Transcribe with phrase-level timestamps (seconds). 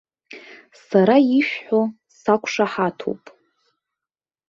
[0.85, 1.81] Сара ишәҳәо
[2.19, 3.21] сақәшаҳаҭуп.